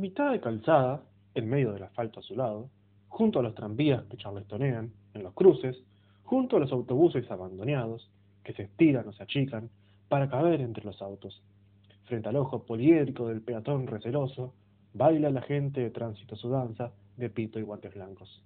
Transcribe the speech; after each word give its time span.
mitad 0.00 0.32
de 0.32 0.40
calzada, 0.40 1.02
en 1.34 1.48
medio 1.48 1.72
del 1.72 1.82
asfalto 1.82 2.20
a 2.20 2.22
su 2.22 2.34
lado, 2.34 2.70
junto 3.08 3.38
a 3.38 3.42
los 3.42 3.54
tranvías 3.54 4.02
que 4.06 4.16
charlestonean, 4.16 4.92
en 5.14 5.22
los 5.22 5.34
cruces, 5.34 5.76
junto 6.24 6.56
a 6.56 6.60
los 6.60 6.72
autobuses 6.72 7.30
abandonados, 7.30 8.10
que 8.42 8.54
se 8.54 8.62
estiran 8.62 9.06
o 9.06 9.12
se 9.12 9.22
achican, 9.22 9.68
para 10.08 10.28
caber 10.28 10.60
entre 10.60 10.84
los 10.84 11.00
autos. 11.02 11.42
Frente 12.04 12.28
al 12.28 12.36
ojo 12.36 12.64
poliédrico 12.64 13.28
del 13.28 13.42
peatón 13.42 13.86
receloso, 13.86 14.54
baila 14.94 15.30
la 15.30 15.42
gente 15.42 15.80
de 15.80 15.90
tránsito 15.90 16.34
su 16.34 16.48
danza 16.48 16.92
de 17.16 17.30
pito 17.30 17.58
y 17.58 17.62
guantes 17.62 17.94
blancos. 17.94 18.42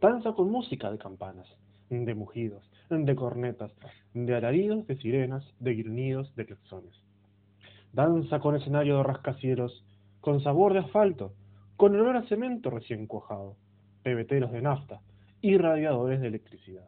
Danza 0.00 0.32
con 0.32 0.50
música 0.50 0.90
de 0.90 0.98
campanas, 0.98 1.48
de 1.90 2.14
mugidos, 2.14 2.62
de 2.88 3.16
cornetas, 3.16 3.72
de 4.14 4.34
alaridos, 4.34 4.86
de 4.86 4.96
sirenas, 4.96 5.44
de 5.58 5.74
gruñidos, 5.74 6.34
de 6.36 6.46
claxones. 6.46 6.94
Danza 7.92 8.38
con 8.38 8.54
escenario 8.54 8.98
de 8.98 9.02
rascacielos, 9.02 9.84
con 10.28 10.42
sabor 10.42 10.74
de 10.74 10.80
asfalto, 10.80 11.32
con 11.78 11.96
olor 11.96 12.14
a 12.18 12.22
cemento 12.24 12.68
recién 12.68 13.06
cuajado, 13.06 13.56
pebeteros 14.02 14.52
de 14.52 14.60
nafta 14.60 15.00
y 15.40 15.56
radiadores 15.56 16.20
de 16.20 16.26
electricidad. 16.26 16.86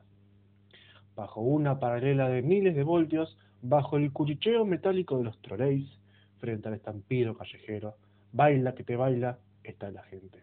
Bajo 1.16 1.40
una 1.40 1.80
paralela 1.80 2.28
de 2.28 2.42
miles 2.42 2.74
de 2.74 2.82
voltios, 2.82 3.38
bajo 3.62 3.96
el 3.96 4.12
cuchicheo 4.12 4.66
metálico 4.66 5.16
de 5.16 5.24
los 5.24 5.40
troleis, 5.40 5.88
frente 6.36 6.68
al 6.68 6.74
estampido 6.74 7.34
callejero, 7.34 7.94
baila 8.30 8.74
que 8.74 8.84
te 8.84 8.94
baila, 8.94 9.38
está 9.64 9.90
la 9.90 10.02
gente. 10.02 10.42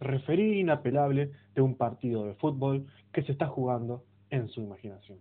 Referí 0.00 0.58
inapelable 0.58 1.30
de 1.54 1.62
un 1.62 1.76
partido 1.76 2.26
de 2.26 2.34
fútbol 2.34 2.88
que 3.12 3.22
se 3.22 3.30
está 3.30 3.46
jugando 3.46 4.02
en 4.30 4.48
su 4.48 4.62
imaginación. 4.62 5.20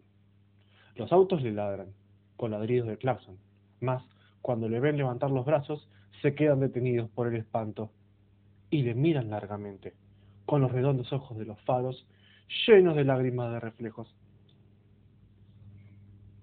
Los 0.95 1.11
autos 1.11 1.43
le 1.43 1.51
ladran, 1.51 1.89
con 2.35 2.49
ladridos 2.49 2.87
de 2.87 2.97
claxon, 2.97 3.37
más 3.79 4.03
cuando 4.43 4.67
le 4.67 4.81
ven 4.81 4.97
levantar 4.97 5.31
los 5.31 5.45
brazos, 5.45 5.87
se 6.21 6.35
quedan 6.35 6.59
detenidos 6.59 7.09
por 7.09 7.27
el 7.27 7.37
espanto 7.37 7.89
y 8.69 8.83
le 8.83 8.93
miran 8.93 9.29
largamente, 9.29 9.93
con 10.45 10.61
los 10.61 10.71
redondos 10.71 11.11
ojos 11.13 11.37
de 11.37 11.45
los 11.45 11.59
faros 11.61 12.05
llenos 12.67 12.95
de 12.97 13.05
lágrimas 13.05 13.53
de 13.53 13.61
reflejos 13.61 14.13